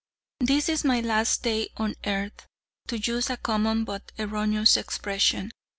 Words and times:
This 0.39 0.67
is 0.67 0.83
my 0.83 0.99
last 0.99 1.43
day 1.43 1.69
on 1.77 1.93
earth, 2.07 2.47
to 2.87 2.97
use 2.97 3.29
a 3.29 3.37
common 3.37 3.83
but 3.83 4.11
erroneous 4.17 4.75
expression. 4.75 5.51